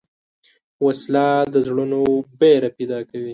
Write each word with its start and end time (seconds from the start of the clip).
وسله 0.85 1.25
د 1.53 1.55
زړونو 1.67 1.99
وېره 2.39 2.69
پیدا 2.77 2.99
کوي 3.09 3.29